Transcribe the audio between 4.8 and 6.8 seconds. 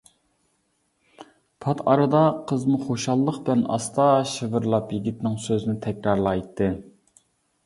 يىگىتنىڭ سۆزىنى تەكرارلايتتى.